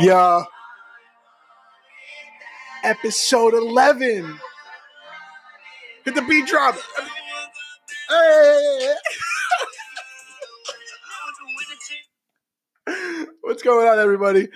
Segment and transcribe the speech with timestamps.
[0.00, 0.44] Yeah.
[2.84, 4.38] Episode 11.
[6.04, 6.76] Hit the beat drop.
[8.08, 8.94] Hey.
[13.42, 14.48] What's going on, everybody?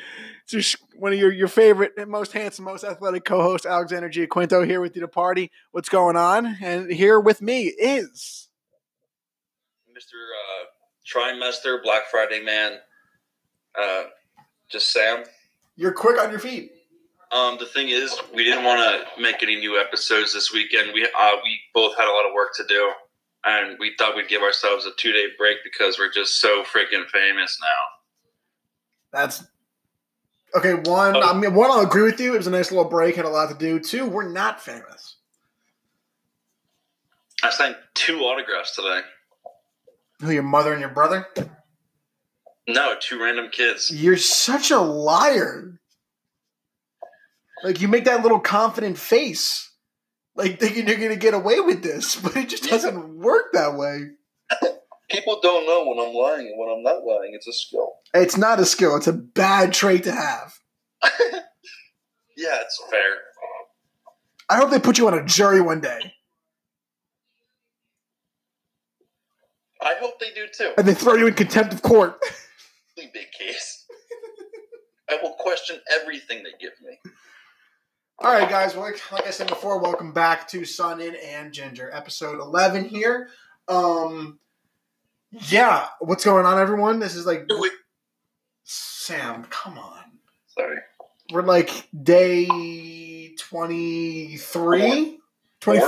[0.44, 0.62] It's your,
[0.94, 4.94] one of your, your favorite and most handsome, most athletic co-host, Alexander Giaquinto, here with
[4.94, 5.50] you to party.
[5.72, 6.56] What's going on?
[6.62, 8.48] And here with me is
[9.90, 10.14] Mr.
[10.38, 10.66] Uh,
[11.04, 12.78] Trimester, Black Friday Man,
[13.78, 14.04] uh,
[14.72, 15.24] just Sam.
[15.76, 16.72] you're quick on your feet.
[17.30, 20.92] Um, the thing is, we didn't want to make any new episodes this weekend.
[20.92, 22.92] We uh, we both had a lot of work to do,
[23.44, 27.06] and we thought we'd give ourselves a two day break because we're just so freaking
[27.08, 29.18] famous now.
[29.18, 29.44] That's
[30.54, 30.74] okay.
[30.74, 32.34] One, I mean, one, I'll agree with you.
[32.34, 33.80] It was a nice little break, had a lot to do.
[33.80, 35.16] Two, we're not famous.
[37.42, 39.00] I signed two autographs today.
[40.20, 41.26] Who, your mother and your brother?
[42.68, 43.90] No, two random kids.
[43.92, 45.80] You're such a liar.
[47.64, 49.70] Like you make that little confident face,
[50.34, 54.10] like thinking you're gonna get away with this, but it just doesn't work that way.
[55.10, 57.32] People don't know when I'm lying and when I'm not lying.
[57.34, 57.92] It's a skill.
[58.14, 60.54] It's not a skill; it's a bad trait to have.
[62.34, 63.18] Yeah, it's fair.
[64.48, 66.14] I hope they put you on a jury one day
[69.82, 70.72] I hope they do too.
[70.78, 72.18] and they throw you in contempt of court.
[73.12, 73.86] Big case.
[75.10, 76.98] I will question everything they give me.
[78.18, 78.74] All right, guys.
[78.74, 82.84] Well, like, like I said before, welcome back to Sun In and Ginger, episode eleven
[82.84, 83.28] here.
[83.68, 84.38] Um,
[85.48, 86.98] yeah, what's going on, everyone?
[86.98, 87.72] This is like Wait,
[88.64, 89.44] Sam.
[89.50, 90.04] Come on.
[90.46, 90.78] sorry.
[91.32, 95.18] We're like day 23?
[95.60, 95.80] 20,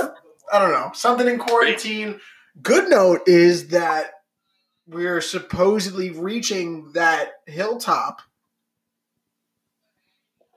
[0.52, 0.90] I don't know.
[0.94, 2.18] Something in quarantine.
[2.62, 4.12] Good note is that
[4.86, 8.20] we're supposedly reaching that hilltop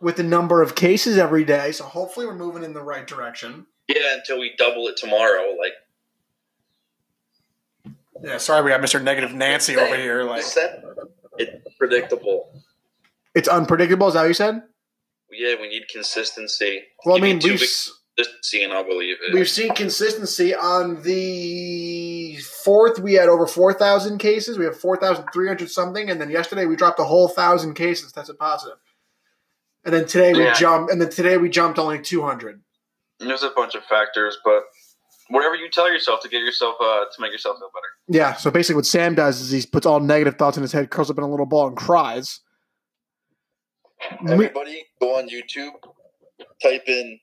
[0.02, 1.72] with the number of cases every day.
[1.72, 3.66] So hopefully we're moving in the right direction.
[3.88, 5.56] Yeah, until we double it tomorrow.
[5.58, 5.74] Like
[8.22, 9.02] Yeah, sorry we got Mr.
[9.02, 10.24] Negative Nancy over here.
[10.24, 10.44] Like
[11.38, 12.50] it's predictable.
[13.34, 14.64] it's unpredictable, is that what you said?
[15.32, 16.84] Yeah, we need consistency.
[17.06, 19.34] Well, I Give me mean, two we've, weeks consistency, and I'll believe it.
[19.34, 23.00] We've seen consistency on the fourth.
[23.00, 24.58] We had over four thousand cases.
[24.58, 27.76] We have four thousand three hundred something, and then yesterday we dropped a whole thousand
[27.76, 28.78] cases tested positive.
[29.86, 30.54] And then today we Yeah.
[30.54, 32.62] jumped, and then today we jumped only two hundred.
[33.20, 34.64] There's a bunch of factors, but
[35.30, 38.18] whatever you tell yourself to get yourself uh, to make yourself feel better.
[38.20, 38.36] Yeah.
[38.36, 41.10] So basically, what Sam does is he puts all negative thoughts in his head, curls
[41.10, 42.42] up in a little ball, and cries.
[44.30, 45.72] Everybody, go on YouTube,
[46.62, 47.20] type in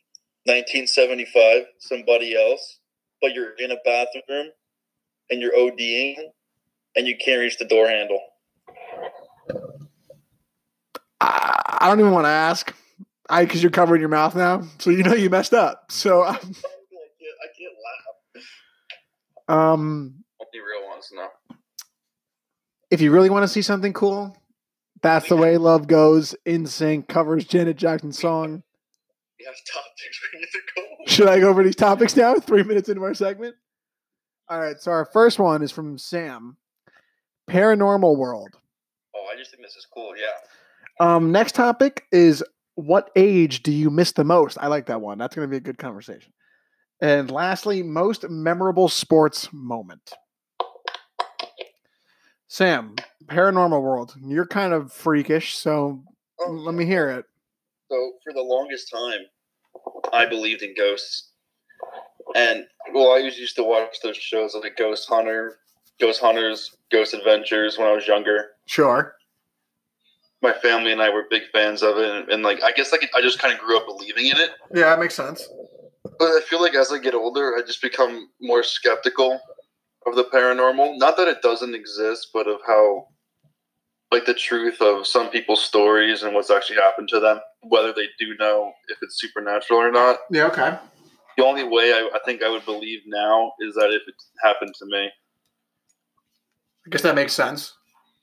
[0.46, 2.80] 1975, somebody else,
[3.20, 4.50] but you're in a bathroom
[5.30, 6.16] and you're ODing
[6.96, 8.20] and you can't reach the door handle.
[11.20, 12.74] I, I don't even want to ask,
[13.28, 15.90] I because you're covering your mouth now, so you know you messed up.
[15.90, 17.74] So, I can't, I can't
[19.48, 19.58] laugh.
[19.58, 21.56] um, I'll real ones now.
[22.90, 24.36] if you really want to see something cool,
[25.00, 26.34] that's the way love goes.
[26.44, 28.62] NSYNC covers Janet Jackson's song.
[29.46, 30.20] Have topics
[30.52, 30.82] to go.
[31.06, 32.34] Should I go over these topics now?
[32.40, 33.54] Three minutes into our segment.
[34.48, 34.80] All right.
[34.80, 36.56] So our first one is from Sam.
[37.50, 38.56] Paranormal world.
[39.14, 40.14] Oh, I just think this is cool.
[40.16, 40.34] Yeah.
[41.00, 42.42] Um, next topic is
[42.76, 44.58] what age do you miss the most?
[44.60, 45.18] I like that one.
[45.18, 46.32] That's going to be a good conversation.
[47.00, 50.12] And lastly, most memorable sports moment.
[52.48, 52.94] Sam,
[53.26, 54.14] paranormal world.
[54.24, 56.02] You're kind of freakish, so
[56.48, 57.24] let me hear it.
[57.90, 59.20] So for the longest time,
[60.12, 61.30] I believed in ghosts,
[62.34, 65.58] and well, I used to watch those shows like Ghost Hunter,
[66.00, 68.50] Ghost Hunters, Ghost Adventures when I was younger.
[68.66, 69.14] Sure.
[70.42, 73.08] My family and I were big fans of it, and, and like I guess like
[73.16, 74.50] I just kind of grew up believing in it.
[74.72, 75.48] Yeah, that makes sense.
[76.18, 79.40] But I feel like as I get older, I just become more skeptical
[80.06, 80.98] of the paranormal.
[80.98, 83.08] Not that it doesn't exist, but of how
[84.12, 88.06] like the truth of some people's stories and what's actually happened to them, whether they
[88.18, 90.18] do know if it's supernatural or not.
[90.30, 90.78] Yeah, okay.
[91.36, 94.74] The only way I, I think I would believe now is that if it happened
[94.78, 95.10] to me.
[96.86, 97.74] I guess that makes sense.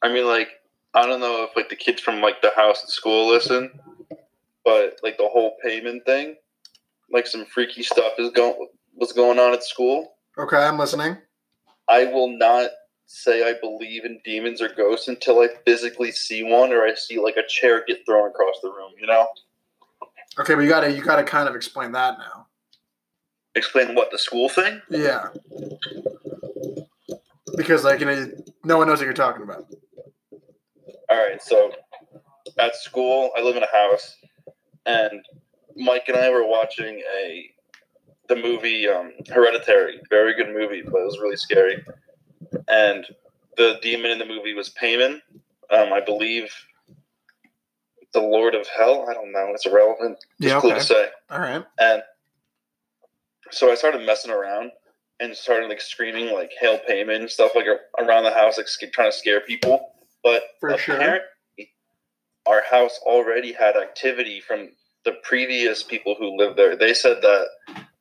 [0.02, 0.50] I mean, like,
[0.94, 3.72] I don't know if like the kids from like the house at school listen,
[4.64, 6.36] but like the whole Paimon thing,
[7.12, 10.14] like some freaky stuff is going what's going on at school.
[10.38, 11.18] Okay, I'm listening.
[11.90, 12.70] I will not
[13.14, 17.20] say I believe in demons or ghosts until I physically see one or I see
[17.20, 18.94] like a chair get thrown across the room.
[19.00, 19.28] You know,
[20.40, 22.48] Okay, but you gotta you gotta kind of explain that now.
[23.56, 24.82] explain what the school thing.
[24.90, 25.28] Yeah.
[27.58, 28.32] Because like you know
[28.64, 29.66] no one knows what you're talking about.
[31.10, 31.72] All right, so
[32.58, 33.32] at school.
[33.38, 34.16] I live in a house,
[34.86, 35.12] and
[35.76, 37.50] Mike and I were watching a
[38.30, 40.00] the movie um, Hereditary.
[40.10, 41.84] Very good movie, but it was really scary.
[42.68, 43.06] And
[43.58, 45.22] the demon in the movie was Paimon.
[45.70, 46.52] Um, I believe
[48.14, 49.06] the Lord of Hell.
[49.10, 49.48] I don't know.
[49.54, 50.18] It's irrelevant.
[50.42, 50.80] Just Yeah, cool okay.
[50.80, 51.08] to say.
[51.30, 51.64] All right.
[51.80, 52.02] And
[53.52, 54.72] so I started messing around
[55.20, 57.66] and started like screaming like "Hail Paimon" and stuff like
[58.00, 59.92] around the house, like trying to scare people.
[60.24, 60.96] But For sure.
[60.96, 61.28] apparently,
[62.46, 64.70] our house already had activity from
[65.06, 66.76] the previous people who lived there.
[66.76, 67.48] They said that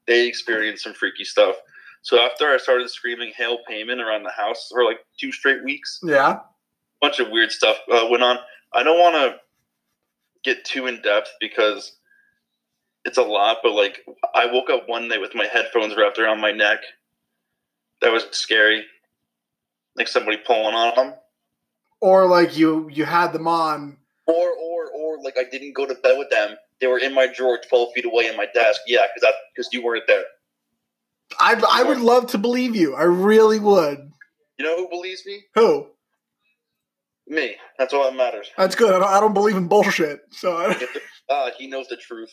[0.07, 1.57] they experienced some freaky stuff.
[2.03, 6.01] So after I started screaming "Hail Paimon" around the house for like two straight weeks,
[6.03, 6.31] Yeah.
[6.33, 6.41] a
[7.01, 8.39] bunch of weird stuff uh, went on.
[8.73, 9.37] I don't want to
[10.45, 11.97] get too in depth because
[13.05, 14.01] it's a lot, but like
[14.35, 16.81] I woke up one night with my headphones wrapped around my neck.
[18.01, 18.85] That was scary.
[19.97, 21.15] Like somebody pulling on them.
[22.01, 23.99] Or like you you had them on.
[24.27, 26.57] Or or or like I didn't go to bed with them.
[26.81, 28.81] They were in my drawer, twelve feet away in my desk.
[28.87, 30.25] Yeah, because that because you weren't there.
[31.39, 32.95] I I would love to believe you.
[32.95, 34.11] I really would.
[34.59, 35.43] You know who believes me?
[35.55, 35.87] Who?
[37.27, 37.57] Me.
[37.79, 38.49] That's all that matters.
[38.59, 38.93] That's good.
[38.95, 40.21] I don't, I don't believe in bullshit.
[40.31, 41.01] So I, If there's a
[41.33, 42.31] God, he knows the truth.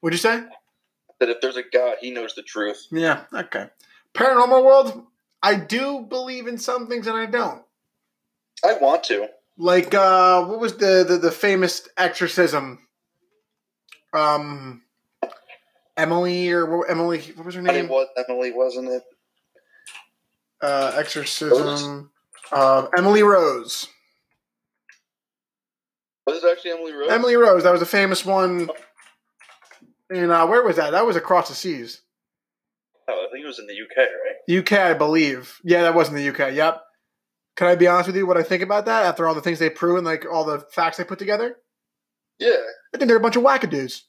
[0.00, 0.42] what'd you say?
[1.20, 2.84] That if there's a God, he knows the truth.
[2.90, 3.24] Yeah.
[3.32, 3.66] Okay.
[4.14, 5.06] Paranormal world.
[5.42, 7.62] I do believe in some things and I don't.
[8.64, 9.28] I want to.
[9.56, 12.80] Like uh what was the the, the famous exorcism?
[14.12, 14.82] Um
[15.96, 17.88] Emily or what, Emily what was her name?
[17.88, 19.02] what Emily wasn't it?
[20.60, 22.10] Uh exorcism
[22.52, 23.86] uh, Emily Rose.
[26.26, 27.10] Was it actually Emily Rose?
[27.10, 28.68] Emily Rose, that was a famous one
[30.10, 30.90] And uh where was that?
[30.90, 32.02] That was across the seas.
[33.08, 34.58] Oh, I think it was in the UK, right?
[34.58, 35.58] UK, I believe.
[35.64, 36.54] Yeah, that was in the UK.
[36.54, 36.82] Yep.
[37.56, 38.26] Can I be honest with you?
[38.26, 40.60] What I think about that after all the things they prove and like all the
[40.60, 41.56] facts they put together?
[42.38, 42.56] Yeah,
[42.94, 44.02] I think they're a bunch of wackadoos.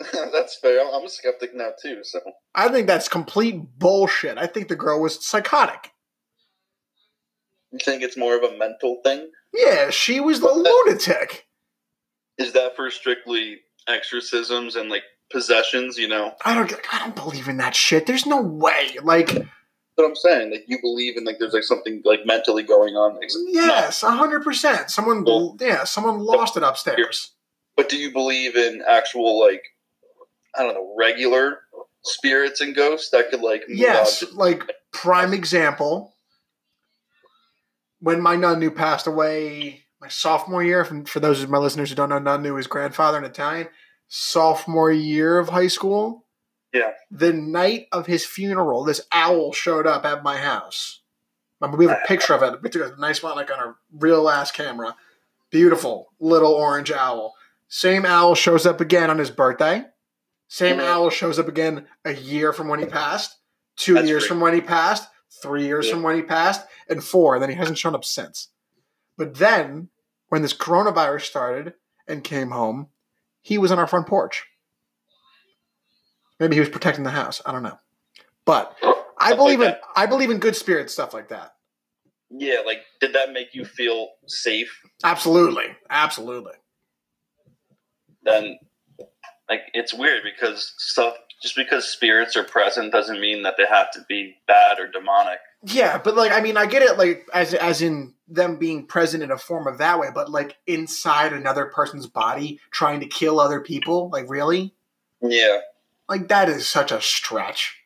[0.32, 0.80] that's fair.
[0.80, 2.00] I'm- a skeptic now too.
[2.02, 2.20] So
[2.54, 4.38] I think that's complete bullshit.
[4.38, 5.92] I think the girl was psychotic.
[7.72, 9.30] you think it's more of a mental thing?
[9.52, 11.46] Yeah, she was the lunatic.
[12.38, 15.98] Is that for strictly exorcisms and like possessions?
[15.98, 16.72] You know, I don't.
[16.92, 18.06] I don't believe in that shit.
[18.06, 18.96] There's no way.
[19.02, 19.30] Like,
[19.96, 20.50] what I'm saying.
[20.52, 23.16] Like you believe in like there's like something like mentally going on.
[23.16, 24.90] Like, mm, yes, hundred percent.
[24.90, 27.32] Someone, Well- yeah, someone lost it upstairs.
[27.76, 29.62] But do you believe in actual like
[30.54, 31.60] I don't know regular
[32.02, 36.14] spirits and ghosts that could like move Yes, like prime example.
[38.00, 42.08] When my nunnu passed away my sophomore year, for those of my listeners who don't
[42.08, 43.68] know, nunnu is grandfather in Italian.
[44.08, 46.24] Sophomore year of high school.
[46.72, 46.92] Yeah.
[47.10, 51.00] The night of his funeral, this owl showed up at my house.
[51.60, 52.62] Remember, we have a picture of it.
[52.62, 54.96] We took a nice one, like on a real ass camera.
[55.50, 57.34] Beautiful little orange owl.
[57.68, 59.84] Same owl shows up again on his birthday.
[60.52, 60.84] Same Mhm.
[60.84, 63.38] owl shows up again a year from when he passed,
[63.76, 64.28] two That's years great.
[64.30, 65.08] from when he passed,
[65.40, 65.92] three years Yeah.
[65.94, 67.34] from when he passed, and four.
[67.36, 68.48] And then he hasn't shown up since.
[69.16, 69.90] But then,
[70.28, 71.74] when this coronavirus started
[72.08, 72.90] and came home,
[73.40, 74.44] he was on our front porch.
[76.40, 77.40] Maybe he was protecting the house.
[77.46, 77.78] I don't know.
[78.44, 79.76] But I Stuff like believe in.
[79.94, 81.54] I believe in good spirits, stuff like that.
[82.28, 84.82] Yeah, like did that make you feel safe?
[85.04, 86.54] Absolutely, absolutely.
[88.22, 88.58] Then
[89.50, 93.90] like it's weird because stuff just because spirits are present doesn't mean that they have
[93.92, 95.38] to be bad or demonic.
[95.64, 99.22] Yeah, but like I mean, I get it, like as as in them being present
[99.22, 103.40] in a form of that way, but like inside another person's body, trying to kill
[103.40, 104.72] other people, like really,
[105.20, 105.58] Yeah,
[106.08, 107.76] like that is such a stretch.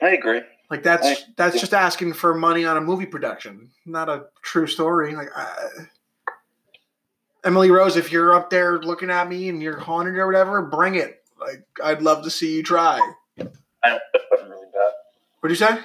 [0.00, 0.42] I agree.
[0.70, 4.66] Like that's I- that's just asking for money on a movie production, not a true
[4.66, 5.14] story.
[5.14, 5.54] Like uh,
[7.44, 10.94] Emily Rose, if you're up there looking at me and you're haunted or whatever, bring
[10.94, 11.22] it.
[11.40, 12.98] Like I'd love to see you try.
[13.38, 13.98] I
[14.30, 14.92] something really bad.
[15.40, 15.78] What'd you say?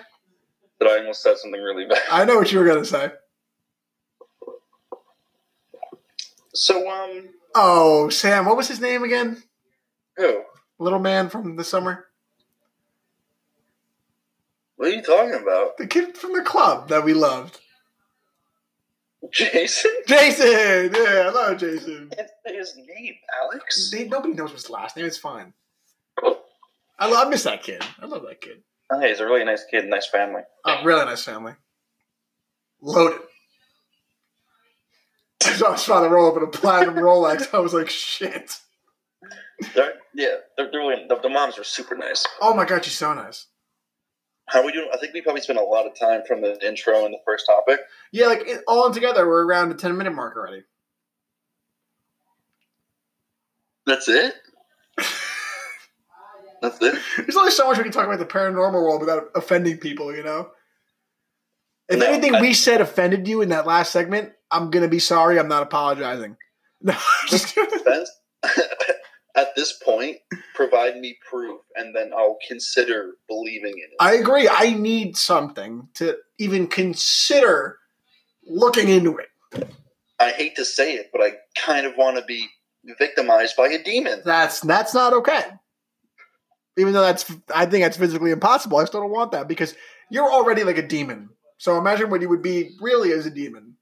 [0.78, 2.02] But I almost said something really bad.
[2.12, 3.10] I know what you were gonna say.
[6.54, 9.42] So um, Oh, Sam, what was his name again?
[10.16, 10.44] who?
[10.80, 12.06] Little man from the summer.
[14.76, 15.78] What are you talking about?
[15.78, 17.60] The kid from the club that we loved.
[19.32, 19.92] Jason?
[20.08, 20.94] Jason!
[20.94, 22.12] Yeah, I love Jason.
[22.46, 23.92] His name, Alex.
[23.92, 25.06] They, nobody knows his last name.
[25.06, 25.54] It's fine.
[27.00, 27.84] I, love, I miss that kid.
[28.02, 28.64] I love that kid.
[28.90, 30.42] Oh, he's a really nice kid, nice family.
[30.66, 31.54] Oh, really nice family.
[32.82, 33.20] Loaded.
[35.46, 37.54] I was trying to roll up in a platinum Rolex.
[37.54, 38.60] I was like, shit.
[39.76, 42.26] They're, yeah, they're, they're really, the, the moms are super nice.
[42.42, 43.48] Oh my god, she's so nice.
[44.48, 44.89] How are we doing?
[44.94, 47.46] I think we probably spent a lot of time from the intro and the first
[47.46, 47.80] topic.
[48.12, 50.63] Yeah, like it, all in together, we're around the 10 minute mark already.
[53.86, 54.34] That's it.
[56.62, 56.96] That's it.
[57.18, 60.24] There's only so much we can talk about the paranormal world without offending people, you
[60.24, 60.50] know?
[61.89, 64.89] If No, anything I- we said offended you in that last segment, I'm going to
[64.89, 65.39] be sorry.
[65.39, 66.36] I'm not apologizing.
[66.80, 67.80] No, I'm just kidding.
[69.38, 70.17] At this point,
[70.56, 73.98] provide me proof, and then I'll consider believing in it.
[74.00, 74.50] I agree.
[74.51, 77.77] I need something to even consider
[78.48, 79.70] looking into it.
[80.20, 82.48] I hate to say it, but I kind of want to be
[82.98, 84.22] victimized by a demon.
[84.25, 85.44] That's that's not okay.
[86.75, 88.79] Even though that's I think that's physically impossible.
[88.79, 89.75] I still don't want that because
[90.10, 91.29] you're already like a demon.
[91.58, 93.75] So imagine what you would be really as a demon.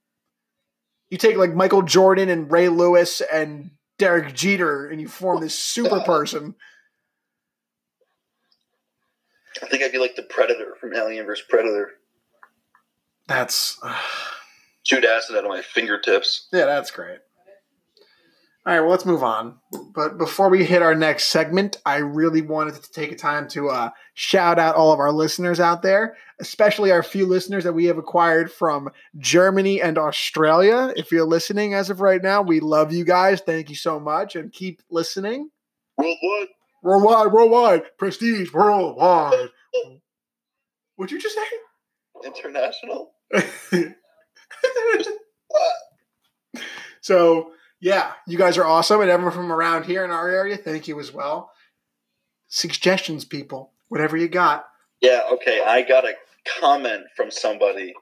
[1.10, 5.58] You take like Michael Jordan and Ray Lewis and Derek Jeter and you form this
[5.58, 6.56] super person.
[9.64, 11.46] I think I'd be like the Predator from Alien vs.
[11.50, 11.92] Predator.
[13.28, 13.80] That's
[14.84, 16.48] Shoot acid out of my fingertips.
[16.54, 17.20] yeah, that's great.
[18.68, 19.60] All right, well, let's move on.
[19.94, 23.70] But before we hit our next segment, I really wanted to take a time to
[23.70, 27.86] uh, shout out all of our listeners out there, especially our few listeners that we
[27.86, 30.92] have acquired from Germany and Australia.
[30.98, 33.40] If you're listening as of right now, we love you guys.
[33.40, 35.52] Thank you so much, and keep listening.
[36.00, 36.48] Worldwide.
[36.82, 39.50] Worldwide, worldwide, prestige, worldwide.
[40.96, 41.44] What'd you just say?
[42.26, 43.12] International.
[47.02, 47.52] so
[47.82, 51.00] yeah, you guys are awesome, and everyone from around here in our area, thank you
[51.00, 51.52] as well.
[52.48, 54.66] Suggestions, people, whatever you got.
[55.02, 55.62] Yeah, okay.
[55.66, 56.14] I got a
[56.60, 57.94] comment from somebody,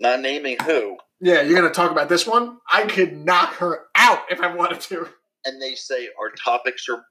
[0.00, 2.58] not naming who, Yeah, you're gonna talk about this one.
[2.70, 5.08] I could knock her out if I wanted to.
[5.44, 7.04] and they say our topics are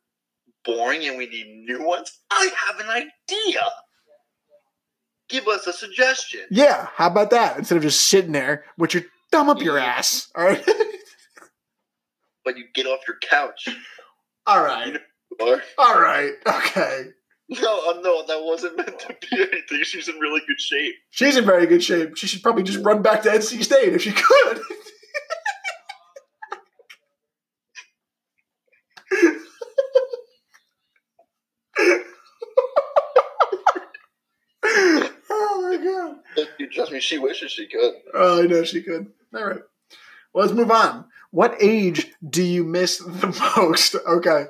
[0.66, 2.12] boring and we need new ones.
[2.32, 3.62] I have an idea.
[5.30, 6.42] Give us a suggestion.
[6.52, 7.58] Yeah, how about that?
[7.58, 10.28] Instead of just sitting there with your thumb up your ass.
[10.36, 10.64] All right.
[12.46, 13.68] But you get off your couch.
[14.46, 14.96] all right.
[15.42, 16.32] Or, All right.
[16.48, 17.08] Okay.
[17.50, 19.84] no, uh, no, that wasn't meant to be anything.
[19.84, 20.94] She's in really good shape.
[21.10, 22.16] She's in very good shape.
[22.16, 24.62] She should probably just run back to NC State if she could.
[35.30, 36.48] oh my god.
[36.60, 37.94] You trust me, she wishes she could.
[38.14, 39.08] Oh, I know she could.
[39.36, 39.62] All right.
[40.36, 41.06] Well, let's move on.
[41.32, 43.96] What age do you miss the most?
[44.06, 44.48] Okay.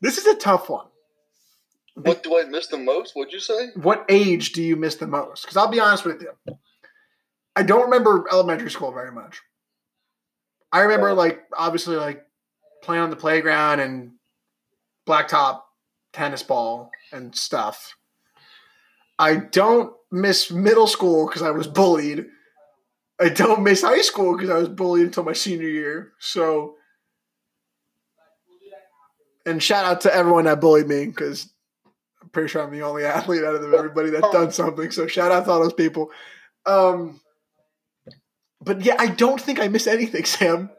[0.00, 0.86] This is a tough one.
[1.94, 3.14] What do I miss the most?
[3.14, 3.68] What'd you say?
[3.74, 5.42] What age do you miss the most?
[5.42, 6.56] Because I'll be honest with you.
[7.54, 9.40] I don't remember elementary school very much.
[10.72, 12.24] I remember, like, obviously, like,
[12.82, 14.12] playing on the playground and
[15.06, 15.62] blacktop
[16.12, 17.94] tennis ball and stuff.
[19.18, 22.26] I don't miss middle school because I was bullied.
[23.20, 26.12] I don't miss high school because I was bullied until my senior year.
[26.18, 26.74] So,
[29.46, 31.48] and shout out to everyone that bullied me because
[32.20, 34.90] I'm pretty sure I'm the only athlete out of everybody that's done something.
[34.90, 36.10] So shout out to all those people.
[36.66, 37.20] Um,
[38.60, 40.70] but yeah, I don't think I miss anything, Sam.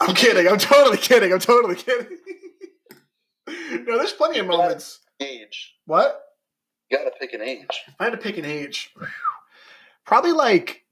[0.00, 0.48] I'm kidding.
[0.48, 1.32] I'm totally kidding.
[1.32, 2.18] I'm totally kidding.
[3.46, 5.00] no, there's plenty of moments.
[5.20, 5.74] Age.
[5.86, 6.27] What?
[6.90, 7.66] You gotta pick an age.
[7.86, 8.94] If I had to pick an age,
[10.04, 10.84] probably like.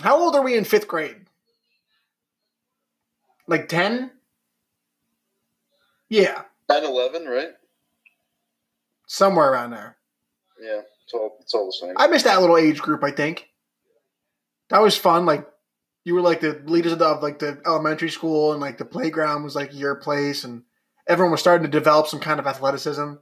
[0.00, 1.26] How old are we in fifth grade?
[3.46, 4.10] Like 10?
[6.08, 7.50] Yeah, 9 11, right?
[9.10, 9.96] somewhere around there.
[10.62, 11.94] Yeah, it's all, it's all the same.
[11.96, 13.48] I missed that little age group, I think.
[14.68, 15.26] That was fun.
[15.26, 15.48] Like,
[16.04, 18.84] you were like the leaders of, the, of like the elementary school, and like the
[18.84, 20.62] playground was like your place, and
[21.08, 23.14] everyone was starting to develop some kind of athleticism.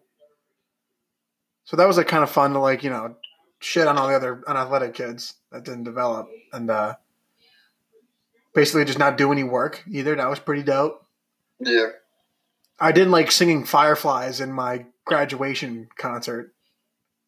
[1.68, 3.14] So that was like kind of fun to like you know
[3.58, 6.94] shit on all the other unathletic kids that didn't develop, and uh
[8.54, 10.16] basically just not do any work either.
[10.16, 11.04] That was pretty dope.
[11.60, 11.88] yeah.
[12.80, 16.54] I didn't like singing Fireflies in my graduation concert.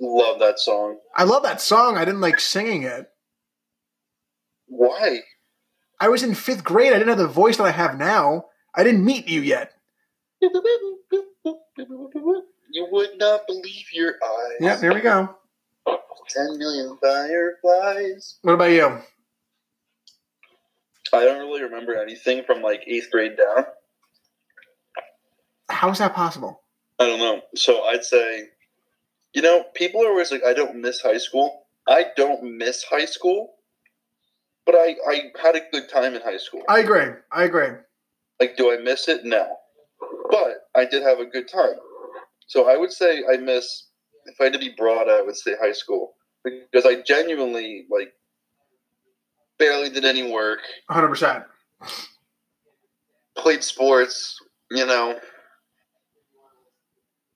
[0.00, 0.96] Love that song.
[1.14, 1.98] I love that song.
[1.98, 3.10] I didn't like singing it.
[4.68, 5.18] Why?
[6.00, 6.94] I was in fifth grade.
[6.94, 8.46] I didn't have the voice that I have now.
[8.74, 9.74] I didn't meet you yet.
[12.72, 14.56] You would not believe your eyes.
[14.60, 15.36] Yeah, there we go.
[16.28, 18.38] Ten million fireflies.
[18.42, 18.98] What about you?
[21.12, 23.64] I don't really remember anything from like eighth grade down.
[25.68, 26.62] How is that possible?
[27.00, 27.40] I don't know.
[27.56, 28.48] So I'd say,
[29.32, 31.66] you know, people are always like, I don't miss high school.
[31.88, 33.54] I don't miss high school,
[34.66, 36.62] but I, I had a good time in high school.
[36.68, 37.06] I agree.
[37.32, 37.70] I agree.
[38.38, 39.24] Like, do I miss it?
[39.24, 39.56] No.
[40.30, 41.74] But I did have a good time.
[42.50, 43.86] So I would say I miss,
[44.26, 46.14] if I had to be broad, I would say high school.
[46.42, 48.12] Because I genuinely, like,
[49.56, 50.58] barely did any work.
[50.88, 51.08] 100.
[51.08, 51.44] percent
[53.36, 54.36] Played sports,
[54.68, 55.20] you know.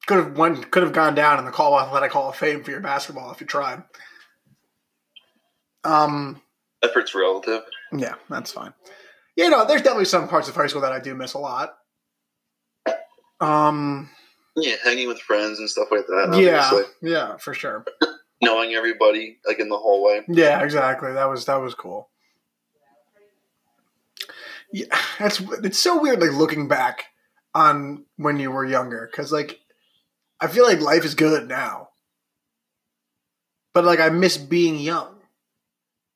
[0.06, 0.72] Could have went.
[0.72, 3.40] Could have gone down in the Call Athletic Hall of Fame for your basketball if
[3.40, 3.84] you tried.
[5.84, 6.42] Um.
[6.82, 7.62] Effort's relative.
[7.96, 8.74] Yeah, that's fine.
[9.36, 11.74] You know, there's definitely some parts of high school that I do miss a lot.
[13.40, 14.10] Um.
[14.56, 16.38] Yeah, hanging with friends and stuff like that.
[16.40, 16.62] Yeah.
[16.64, 17.10] Obviously.
[17.10, 17.84] Yeah, for sure.
[18.40, 20.24] Knowing everybody, like in the hallway.
[20.28, 21.12] Yeah, exactly.
[21.12, 22.08] That was that was cool.
[24.72, 24.86] Yeah,
[25.18, 26.20] that's it's so weird.
[26.20, 27.04] Like looking back
[27.54, 29.60] on when you were younger, because like
[30.40, 31.90] I feel like life is good now,
[33.72, 35.14] but like I miss being young.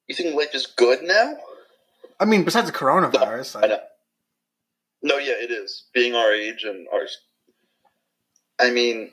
[0.07, 1.37] You think life is good now?
[2.19, 3.79] I mean, besides the coronavirus, I like, know.
[5.03, 5.85] No, yeah, it is.
[5.95, 7.17] Being our age and ours.
[8.61, 9.11] I mean,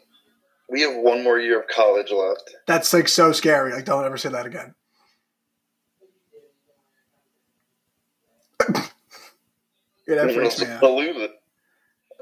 [0.69, 2.55] we have one more year of college left.
[2.67, 3.73] that's like so scary.
[3.73, 4.73] Like, don't ever say that again.
[10.07, 10.79] yeah, that freaks me out.
[10.79, 11.31] Believe it.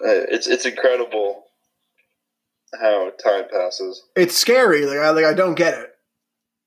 [0.04, 1.46] Uh, it's it's incredible
[2.80, 4.04] how time passes.
[4.16, 4.86] It's scary.
[4.86, 5.90] Like, I like I don't get it.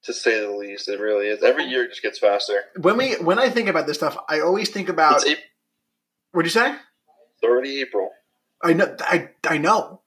[0.05, 1.43] To say the least, it really is.
[1.43, 2.61] Every year it just gets faster.
[2.81, 5.25] When we when I think about this stuff, I always think about.
[6.33, 6.77] What'd you say?
[7.43, 8.11] already April.
[8.63, 8.95] I know.
[9.01, 10.01] I I know.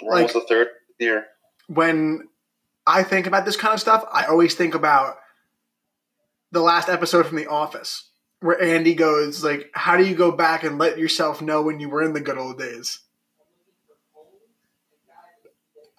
[0.00, 0.68] We're Like- almost the third
[0.98, 1.26] year.
[1.68, 2.28] when
[2.86, 5.18] I think about this kind of stuff, I always think about
[6.50, 10.64] the last episode from The Office, where Andy goes like, "How do you go back
[10.64, 13.00] and let yourself know when you were in the good old days?"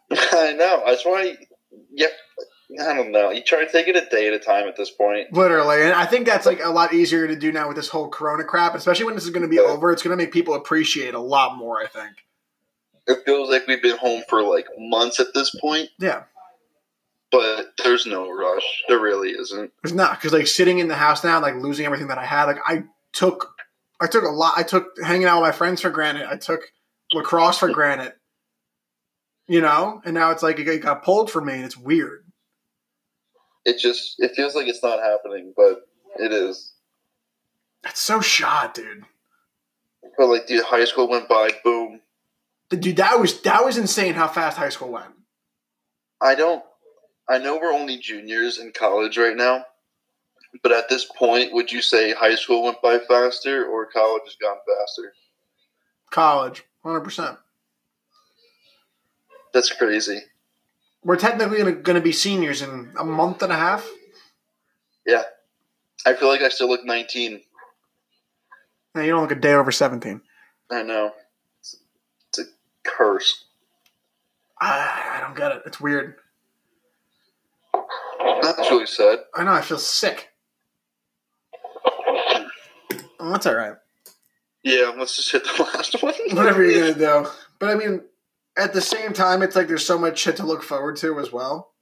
[0.12, 0.84] I know.
[0.86, 1.36] That's why.
[1.94, 2.12] Yep.
[2.82, 3.30] I don't know.
[3.30, 5.32] You try to take it a day at a time at this point.
[5.32, 8.10] Literally, and I think that's like a lot easier to do now with this whole
[8.10, 9.62] Corona crap, especially when this is going to be Yeah.
[9.64, 9.92] over.
[9.92, 11.80] It's going to make people appreciate a lot more.
[11.82, 12.14] I think.
[13.08, 16.24] It feels like we've been home for like months at this point, Yeah,
[17.32, 18.84] but there's no rush.
[18.88, 19.72] There really isn't.
[19.84, 22.46] it's not because like sitting in the house now, like losing everything that I had.
[22.46, 23.56] Like I took,
[24.00, 24.54] I took a lot.
[24.56, 26.28] I took hanging out with my friends for granted.
[26.28, 26.62] I took
[27.14, 28.14] lacrosse for granted.
[29.48, 32.24] You know, and now it's like it got pulled from me, and it's weird.
[33.66, 35.86] It just it feels like it's not happening, but
[36.18, 36.72] it is.
[37.84, 39.04] That's so shot, dude.
[40.18, 41.50] But like, dude, high school went by.
[41.66, 42.00] Boom.
[42.80, 45.14] Dude, that was that was insane how fast high school went.
[46.22, 46.64] I don't.
[47.30, 49.66] I know we're only juniors in college right now,
[50.62, 54.36] but at this point, would you say high school went by faster or college has
[54.36, 55.14] gone faster?
[56.12, 57.38] College, hundred percent.
[59.54, 60.20] That's crazy.
[61.04, 63.88] We're technically going to be seniors in a month and a half.
[65.06, 65.24] Yeah,
[66.06, 67.42] I feel like I still look 19.
[68.96, 70.22] Now, you don't look a day over seventeen.
[70.72, 71.14] I know.
[72.84, 73.46] Curse.
[74.60, 75.64] I, I don't get it.
[75.66, 76.16] It's weird.
[78.42, 79.20] That's really sad.
[79.36, 79.52] I know.
[79.52, 80.30] I feel sick.
[83.20, 83.76] Oh, that's all right.
[84.64, 86.14] Yeah, let's just hit the last one.
[86.32, 87.30] Whatever you're gonna do.
[87.60, 88.02] But I mean,
[88.58, 91.32] at the same time, it's like there's so much shit to look forward to as
[91.32, 91.74] well.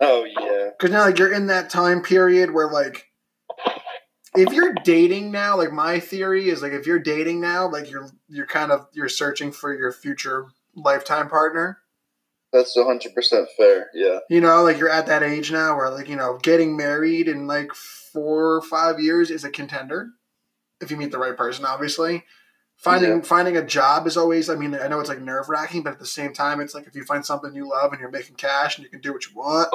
[0.00, 0.70] Oh yeah.
[0.78, 3.06] Because now, like, you're in that time period where, like,
[4.34, 8.08] if you're dating now, like, my theory is, like, if you're dating now, like, you're
[8.28, 11.78] you're kind of you're searching for your future lifetime partner.
[12.52, 13.88] That's 100% fair.
[13.94, 14.18] Yeah.
[14.28, 17.46] You know, like, you're at that age now where, like, you know, getting married in
[17.46, 20.08] like four or five years is a contender
[20.80, 22.24] if you meet the right person, obviously.
[22.76, 23.20] Finding Yeah.
[23.22, 24.50] finding a job is always.
[24.50, 26.86] I mean, I know it's like nerve wracking, but at the same time, it's like
[26.86, 29.24] if you find something you love and you're making cash and you can do what
[29.24, 29.68] you want.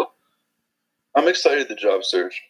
[1.15, 2.41] I'm excited the job search.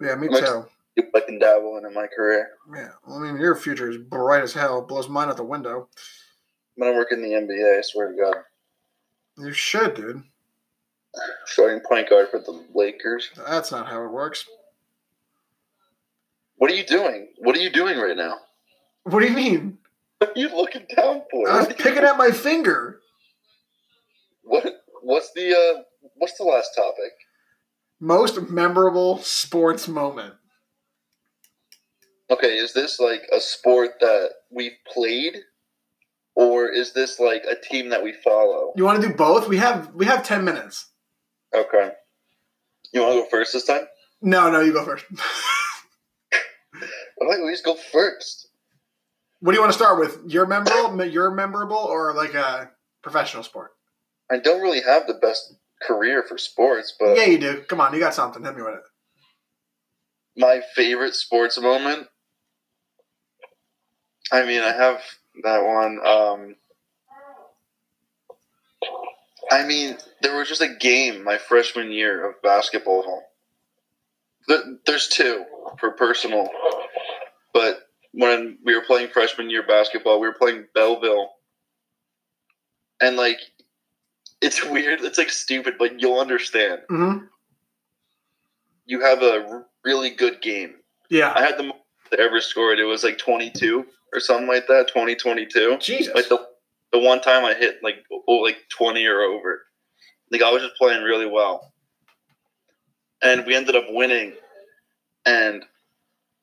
[0.00, 0.64] Yeah, me Like- too.
[0.98, 2.48] I can dabble in in my career.
[2.74, 4.82] Yeah, well, I mean, your future is bright as hell.
[4.82, 5.88] Blows mine out the window.
[6.76, 7.78] I'm gonna work in the NBA.
[7.78, 8.36] I swear to God.
[9.38, 10.22] You should, dude.
[11.46, 13.30] Starting point guard for the Lakers.
[13.36, 14.46] That's not how it works.
[16.56, 17.28] What are you doing?
[17.38, 18.36] What are you doing right now?
[19.04, 19.78] What do you mean?
[20.18, 21.48] What are you looking down for?
[21.48, 23.00] I was picking at my finger.
[24.42, 24.84] What?
[25.02, 25.82] What's the uh?
[26.16, 27.12] What's the last topic?
[27.98, 30.34] Most memorable sports moment.
[32.30, 35.36] Okay, is this like a sport that we've played,
[36.36, 38.72] or is this like a team that we follow?
[38.76, 39.48] You want to do both?
[39.48, 40.86] We have we have ten minutes.
[41.54, 41.90] Okay.
[42.92, 43.82] You want to go first this time?
[44.22, 45.04] No, no, you go first.
[47.16, 48.48] Why don't we just go first?
[49.40, 50.20] what do you want to start with?
[50.26, 52.70] Your memorable, your memorable, or like a
[53.02, 53.70] professional sport?
[54.30, 57.62] I don't really have the best career for sports, but Yeah, you do.
[57.68, 58.44] Come on, you got something.
[58.44, 58.80] Hit me with it.
[60.36, 62.06] my favorite sports moment.
[64.32, 65.00] I mean, I have
[65.42, 65.98] that one.
[66.06, 66.56] Um,
[69.50, 73.24] I mean, there was just a game my freshman year of basketball.
[74.86, 75.44] There's two.
[75.78, 76.48] for personal.
[77.52, 77.80] But
[78.12, 81.30] when we were playing freshman year basketball, we were playing Belleville,
[83.00, 83.38] and like,
[84.40, 85.00] it's weird.
[85.02, 86.80] It's like stupid, but you'll understand.
[86.88, 87.18] hmm
[88.86, 90.74] You have a really good game.
[91.08, 91.32] Yeah.
[91.34, 91.78] I had the most
[92.12, 92.78] I ever scored.
[92.80, 94.88] It was like 22 or something like that.
[94.88, 95.78] 2022.
[95.80, 96.14] Jesus.
[96.14, 96.46] Like the
[96.92, 99.62] the one time I hit like oh, like 20 or over.
[100.30, 101.72] Like I was just playing really well.
[103.22, 104.34] And we ended up winning.
[105.26, 105.64] And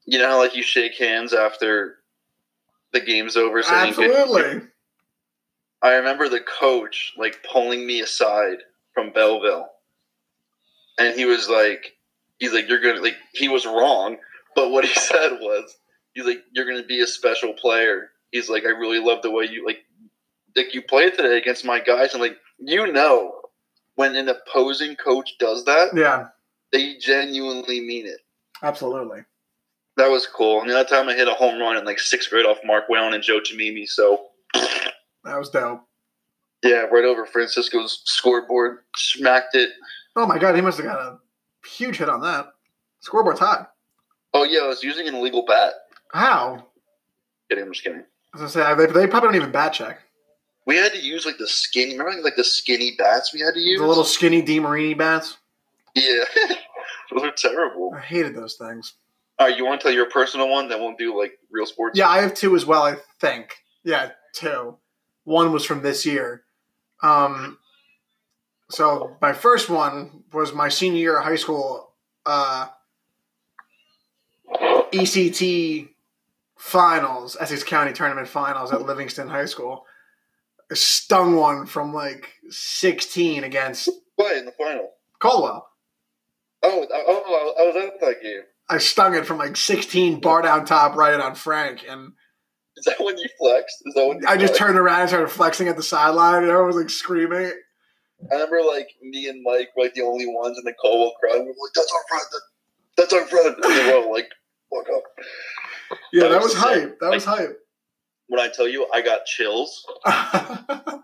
[0.05, 1.97] you know how like you shake hands after
[2.93, 4.67] the game's over saying good- Absolutely.
[5.81, 8.57] I remember the coach like pulling me aside
[8.93, 9.67] from Belleville.
[10.97, 11.93] And he was like
[12.39, 14.17] he's like you're gonna like he was wrong,
[14.55, 15.77] but what he said was
[16.17, 18.09] he's like you're gonna be a special player.
[18.31, 19.79] He's like I really love the way you like
[20.55, 23.33] like you played today against my guys and like you know
[23.95, 26.27] when an opposing coach does that, Yeah.
[26.71, 28.19] they genuinely mean it.
[28.63, 29.21] Absolutely.
[29.97, 30.61] That was cool.
[30.61, 33.13] And other time I hit a home run in like sixth grade off Mark Whalen
[33.13, 33.87] and Joe Chimimi.
[33.87, 35.81] So That was dope.
[36.63, 39.69] yeah, right over Francisco's scoreboard, smacked it.
[40.15, 41.17] Oh my god, he must have got a
[41.67, 42.47] huge hit on that.
[43.01, 43.65] Scoreboard's high.
[44.33, 45.73] Oh yeah, I was using an illegal bat.
[46.11, 46.67] How?
[47.49, 48.03] Kidding, I'm just kidding.
[48.33, 49.99] I say, they, they probably don't even bat check.
[50.65, 51.97] We had to use like the skinny.
[51.97, 53.79] Remember like the skinny bats we had to use?
[53.79, 55.37] The little skinny DeMarini bats.
[55.95, 56.23] yeah,
[57.11, 57.93] those are terrible.
[57.95, 58.93] I hated those things.
[59.39, 60.67] All right, you want to tell your personal one?
[60.67, 61.97] Then we'll do like real sports.
[61.97, 62.83] Yeah, I have two as well.
[62.83, 63.55] I think.
[63.83, 64.77] Yeah, two.
[65.23, 66.43] One was from this year.
[67.01, 67.57] Um,
[68.69, 71.91] so my first one was my senior year of high school.
[72.25, 72.67] Uh,
[74.91, 75.89] ECT
[76.57, 79.85] finals, Essex County tournament finals at Livingston High School.
[80.73, 84.89] Stung one from like 16 against What in the final?
[85.19, 85.69] Caldwell.
[86.63, 88.41] Oh, oh, oh, I was at that game.
[88.69, 92.11] I stung it from like 16 bar down top right on Frank, and
[92.75, 93.77] Is that when you flexed?
[93.85, 94.59] Is that when you I just flexed?
[94.59, 97.53] turned around and started flexing at the sideline, and everyone was like screaming.
[98.29, 101.39] I remember like me and Mike were like the only ones in the Caldwell crowd.
[101.39, 102.25] We were like, "That's our friend.
[102.97, 104.27] That's our friend." And they were all like,
[104.69, 105.03] "Fuck up."
[106.13, 106.99] Yeah, That that was was hype.
[106.99, 107.59] That was hype.
[108.27, 109.85] When I tell you, I got chills.
[110.05, 110.99] I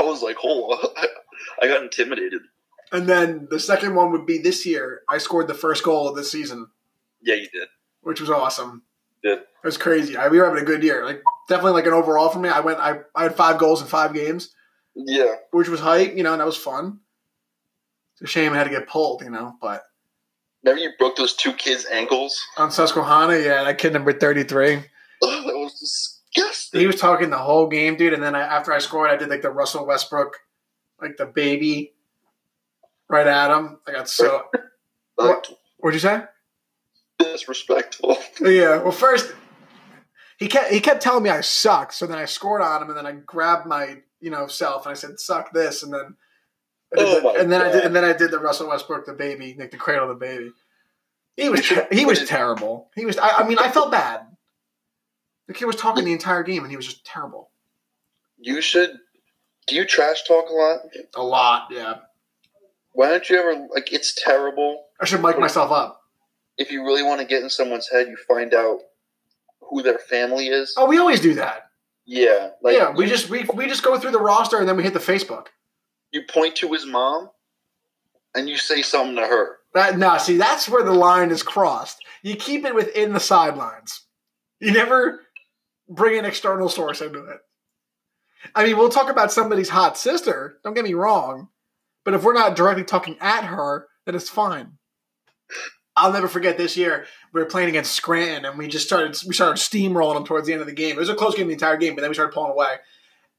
[0.00, 0.90] was like, "Hold on!"
[1.62, 2.42] I got intimidated.
[2.92, 5.02] and then the second one would be this year.
[5.08, 6.68] I scored the first goal of the season,
[7.22, 7.68] Yeah, you did.
[8.02, 8.82] which was awesome.
[9.22, 9.38] Did.
[9.38, 10.16] It was crazy.
[10.16, 11.04] I, we were having a good year.
[11.04, 12.48] Like definitely like an overall for me.
[12.50, 12.78] I went.
[12.78, 14.54] I, I had five goals in five games,
[14.94, 16.14] Yeah, which was hype.
[16.16, 17.00] You know, and that was fun.
[18.14, 19.22] It's a shame I had to get pulled.
[19.22, 19.82] You know, but
[20.64, 22.40] remember you broke those two kids' ankles?
[22.56, 24.82] on Susquehanna, yeah, that kid number thirty three.
[25.22, 26.80] Oh, that was disgusting.
[26.80, 28.12] He was talking the whole game, dude.
[28.12, 30.36] And then I, after I scored, I did like the Russell Westbrook,
[31.00, 31.94] like the baby,
[33.08, 33.78] right at him.
[33.86, 34.42] I got so.
[35.16, 35.46] Like,
[35.78, 36.24] What'd you say?
[37.18, 38.16] disrespectful.
[38.40, 38.82] Yeah.
[38.82, 39.32] Well, first
[40.38, 41.92] he kept he kept telling me I suck.
[41.92, 44.90] So then I scored on him, and then I grabbed my you know self and
[44.90, 46.16] I said suck this, and then
[46.98, 49.56] Oh the- and then I did and then I did the Russell Westbrook the baby,
[49.58, 50.50] like the cradle the baby.
[51.36, 52.90] He was he was terrible.
[52.94, 53.18] He was.
[53.18, 54.20] I, I mean, I felt bad.
[55.48, 57.50] The kid was talking the entire game, and he was just terrible.
[58.38, 58.98] You should.
[59.66, 60.80] Do you trash talk a lot?
[61.16, 61.94] A lot, yeah.
[62.92, 63.92] Why don't you ever like?
[63.92, 64.84] It's terrible.
[65.00, 66.02] I should mic myself up.
[66.56, 68.78] If you really want to get in someone's head, you find out
[69.60, 70.74] who their family is.
[70.76, 71.70] Oh, we always do that.
[72.06, 74.82] Yeah, like yeah, we just we we just go through the roster and then we
[74.82, 75.46] hit the Facebook.
[76.14, 77.28] You point to his mom,
[78.34, 79.58] and you say something to her.
[79.74, 81.98] That no, see, that's where the line is crossed.
[82.22, 84.02] You keep it within the sidelines.
[84.60, 85.20] You never
[85.88, 87.38] bring an external source into it.
[88.54, 90.58] I mean, we'll talk about somebody's hot sister.
[90.62, 91.48] Don't get me wrong,
[92.04, 94.78] but if we're not directly talking at her, then it's fine.
[95.96, 99.34] I'll never forget this year we were playing against Scranton and we just started we
[99.34, 100.96] started steamrolling them towards the end of the game.
[100.96, 102.76] It was a close game the entire game, but then we started pulling away.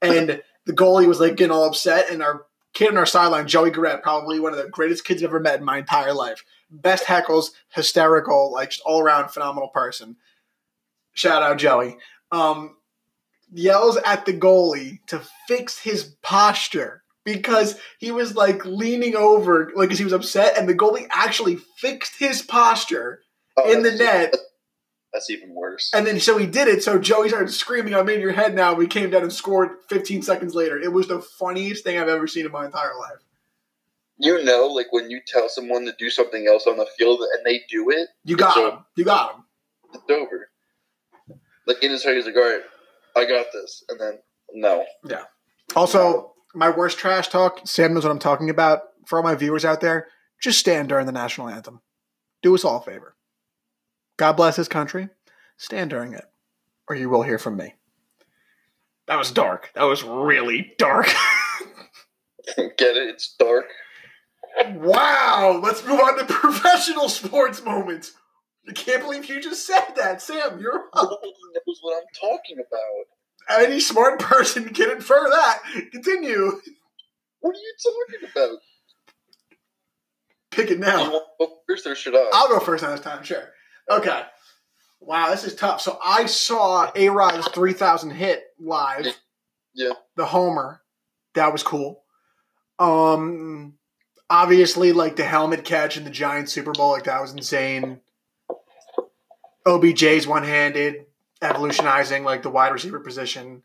[0.02, 2.44] And the goalie was like getting all upset, and our
[2.76, 5.58] kid on our sideline, Joey Garrett, probably one of the greatest kids I've ever met
[5.58, 6.44] in my entire life.
[6.70, 10.16] Best heckles, hysterical, like just all around phenomenal person.
[11.14, 11.96] Shout out Joey.
[12.30, 12.76] Um,
[13.52, 19.88] yells at the goalie to fix his posture because he was like leaning over, like
[19.88, 23.22] 'cause he was upset, and the goalie actually fixed his posture
[23.56, 24.34] Oh, in the net.
[25.16, 25.90] That's even worse.
[25.94, 26.82] And then so he did it.
[26.82, 30.20] So Joey started screaming, "I'm in your head now." We came down and scored 15
[30.20, 30.78] seconds later.
[30.78, 33.24] It was the funniest thing I've ever seen in my entire life.
[34.18, 37.46] You know, like when you tell someone to do something else on the field and
[37.46, 38.84] they do it, You got him.
[38.94, 39.44] You got him.
[39.94, 40.50] it's over.
[41.66, 42.62] Like in his head, he's like, "All right,
[43.16, 44.18] I got this," and then
[44.52, 44.84] no.
[45.02, 45.24] Yeah.
[45.74, 47.60] Also, my worst trash talk.
[47.64, 48.82] Sam knows what I'm talking about.
[49.06, 50.08] For all my viewers out there,
[50.42, 51.80] just stand during the national anthem.
[52.42, 53.16] Do us all a favor.
[54.16, 55.08] God bless his country.
[55.58, 56.24] Stand during it,
[56.88, 57.74] or you will hear from me.
[59.06, 59.70] That was dark.
[59.74, 61.06] That was really dark.
[62.56, 63.08] Get it?
[63.08, 63.66] It's dark.
[64.74, 65.60] wow.
[65.62, 68.12] Let's move on to professional sports moments.
[68.68, 70.58] I can't believe you just said that, Sam.
[70.60, 71.10] You're up.
[71.10, 71.32] Nobody
[71.66, 73.60] knows what I'm talking about.
[73.62, 75.62] Any smart person can infer that.
[75.92, 76.60] Continue.
[77.40, 78.58] What are you talking about?
[80.50, 81.12] Pick it You now.
[81.12, 82.28] want to go first or should I?
[82.32, 83.44] I'll go first on this time, sure.
[83.90, 84.22] Okay.
[85.00, 85.80] Wow, this is tough.
[85.80, 89.16] So I saw A Rod's 3000 hit live.
[89.74, 89.92] Yeah.
[90.16, 90.82] The Homer.
[91.34, 92.02] That was cool.
[92.78, 93.74] Um,
[94.28, 98.00] obviously, like the helmet catch in the Giant Super Bowl, like that was insane.
[99.66, 101.06] OBJ's one handed,
[101.42, 103.62] evolutionizing like the wide receiver position.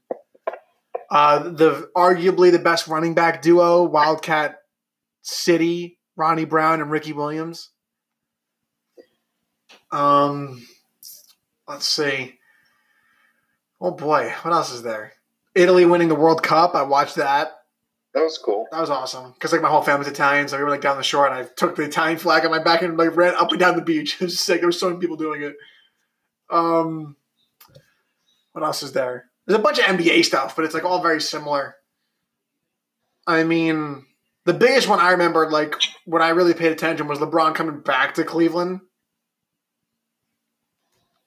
[1.09, 4.59] Uh, the arguably the best running back duo, Wildcat
[5.21, 7.71] City, Ronnie Brown and Ricky Williams.
[9.91, 10.65] Um,
[11.67, 12.39] let's see.
[13.79, 15.13] Oh boy, what else is there?
[15.55, 16.75] Italy winning the World Cup.
[16.75, 17.51] I watched that.
[18.13, 18.67] That was cool.
[18.71, 21.03] That was awesome because like my whole family's Italian, so we were like down the
[21.03, 23.59] shore, and I took the Italian flag on my back and like ran up and
[23.59, 24.17] down the beach.
[24.21, 24.59] It was sick.
[24.59, 25.55] There were so many people doing it.
[26.49, 27.15] Um,
[28.51, 29.29] what else is there?
[29.45, 31.75] There's a bunch of NBA stuff, but it's like all very similar.
[33.25, 34.05] I mean,
[34.45, 35.75] the biggest one I remember, like
[36.05, 38.81] when I really paid attention, was LeBron coming back to Cleveland.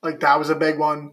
[0.04, 1.12] Like that was a big one.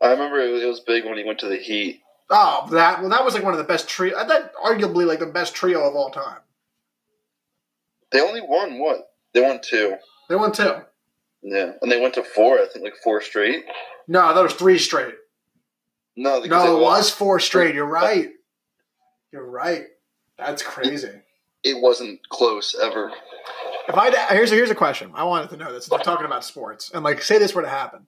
[0.00, 2.00] I remember it was, big when he went to the Heat.
[2.28, 4.16] Oh, that well, that was like one of the best trio.
[4.16, 6.38] Uh, that arguably like the best trio of all time.
[8.10, 9.12] They only won what?
[9.32, 9.96] They won two.
[10.28, 10.74] They won two.
[11.42, 12.58] Yeah, and they went to four.
[12.58, 13.64] I think like four straight.
[14.08, 15.14] No, that was three straight.
[16.16, 17.74] No, No, it was four straight.
[17.74, 18.30] You're right.
[19.32, 19.84] You're right.
[20.38, 21.10] That's crazy.
[21.62, 23.12] It wasn't close ever.
[23.88, 25.10] If I here's here's a question.
[25.14, 25.86] I wanted to know this.
[25.86, 28.06] They're talking about sports, and like, say this were to happen,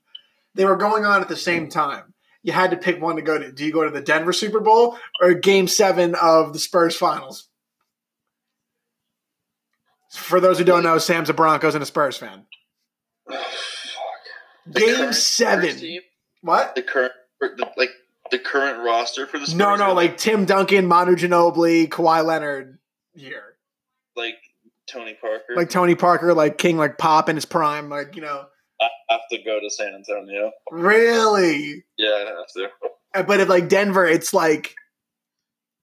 [0.55, 2.15] they were going on at the same time.
[2.43, 3.53] You had to pick one to go to.
[3.53, 7.49] Do you go to the Denver Super Bowl or Game Seven of the Spurs Finals?
[10.11, 12.47] For those who don't know, Sam's a Broncos and a Spurs fan.
[14.73, 15.77] Game Seven.
[15.77, 16.01] Team,
[16.43, 16.75] What?
[16.75, 17.91] the current, the, like
[18.31, 19.57] the current roster for the Spurs.
[19.57, 22.79] No, no, like Tim Duncan, Manu Ginobili, Kawhi Leonard
[23.15, 23.57] here.
[24.17, 24.37] like
[24.91, 25.55] Tony Parker.
[25.57, 28.47] Like Tony Parker, like King, like Pop in his prime, like you know.
[28.81, 30.53] I have to go to San Antonio.
[30.71, 31.85] Really?
[31.97, 32.69] Yeah, I have to.
[33.15, 34.75] Uh, But if like Denver, it's like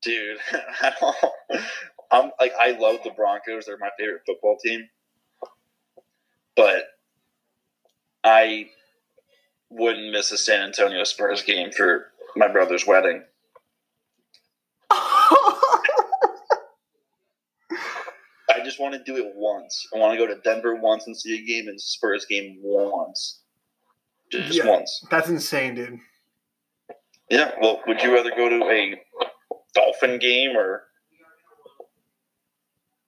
[0.01, 0.37] Dude,
[0.81, 1.15] I don't,
[2.11, 3.65] I'm like I love the Broncos.
[3.65, 4.87] They're my favorite football team.
[6.55, 6.83] But
[8.23, 8.69] I
[9.69, 13.23] wouldn't miss a San Antonio Spurs game for my brother's wedding.
[14.91, 15.79] I
[18.65, 19.87] just want to do it once.
[19.95, 23.39] I want to go to Denver once and see a game and Spurs game once.
[24.31, 24.67] Just Yeah.
[24.69, 25.05] once.
[25.09, 25.99] That's insane, dude.
[27.29, 27.51] Yeah.
[27.61, 29.01] Well, would you rather go to a
[29.73, 30.83] Dolphin game or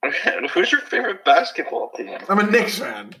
[0.54, 2.18] who's your favorite basketball team?
[2.28, 3.14] I'm a Knicks fan.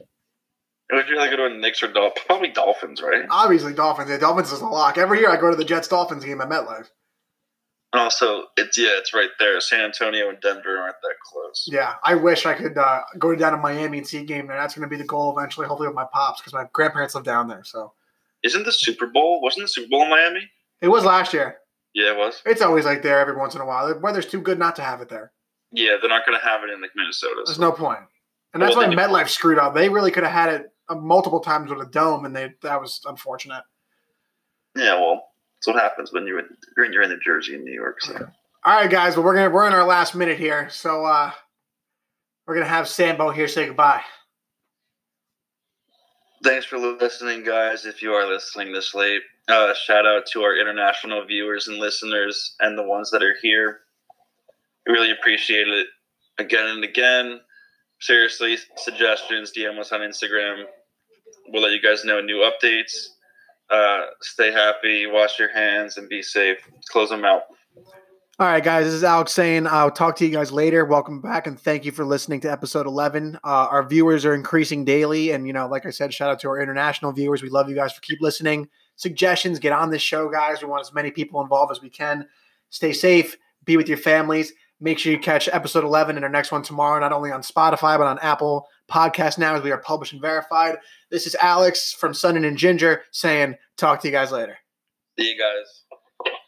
[0.90, 2.24] Would you rather go to a Knicks or Dolphins?
[2.26, 3.24] Probably Dolphins, right?
[3.30, 4.10] Obviously, Dolphins.
[4.10, 4.96] Yeah, Dolphins is a lock.
[4.96, 6.88] Every year I go to the Jets Dolphins game at MetLife.
[7.92, 9.58] And also, it's yeah, it's right there.
[9.60, 11.66] San Antonio and Denver aren't that close.
[11.70, 14.56] Yeah, I wish I could uh, go down to Miami and see a game there.
[14.58, 17.24] That's going to be the goal eventually, hopefully with my pops, because my grandparents live
[17.24, 17.64] down there.
[17.64, 17.94] So
[18.42, 19.40] Isn't the Super Bowl?
[19.40, 20.50] Wasn't the Super Bowl in Miami?
[20.82, 21.56] it was last year.
[21.94, 22.42] Yeah, it was.
[22.44, 23.88] It's always like there every once in a while.
[23.88, 25.32] The weather's too good not to have it there.
[25.72, 27.42] Yeah, they're not going to have it in like Minnesota.
[27.46, 28.00] There's so- no point.
[28.52, 29.74] And that's Well, why MetLife screwed up.
[29.74, 32.80] They really could have had it uh, multiple times with a dome, and they that
[32.80, 33.62] was unfortunate.
[34.76, 36.46] Yeah, well, that's what happens when you're in,
[36.84, 38.00] in, you're in New Jersey and New York.
[38.00, 38.14] So.
[38.64, 39.16] All right, guys.
[39.16, 41.32] Well, we're gonna we're in our last minute here, so uh,
[42.46, 44.02] we're gonna have Sambo here say goodbye.
[46.44, 47.86] Thanks for listening, guys.
[47.86, 52.54] If you are listening this late, uh, shout out to our international viewers and listeners
[52.60, 53.80] and the ones that are here.
[54.86, 55.88] We really appreciate it
[56.38, 57.40] again and again.
[58.00, 60.62] Seriously, suggestions, DM us on Instagram.
[61.48, 63.08] We'll let you guys know new updates.
[63.70, 66.58] Uh, stay happy, wash your hands, and be safe.
[66.90, 67.42] Close them out.
[68.40, 68.84] All right, guys.
[68.86, 70.84] This is Alex saying I'll talk to you guys later.
[70.84, 73.36] Welcome back, and thank you for listening to episode 11.
[73.36, 76.48] Uh, our viewers are increasing daily, and you know, like I said, shout out to
[76.48, 77.42] our international viewers.
[77.42, 78.68] We love you guys for keep listening.
[78.96, 80.62] Suggestions, get on this show, guys.
[80.62, 82.26] We want as many people involved as we can.
[82.70, 83.36] Stay safe.
[83.64, 84.52] Be with your families.
[84.80, 87.98] Make sure you catch episode 11 and our next one tomorrow, not only on Spotify,
[87.98, 90.76] but on Apple Podcast now as we are published and verified.
[91.10, 94.58] This is Alex from Sun and Ginger saying, talk to you guys later.
[95.18, 95.77] See you guys.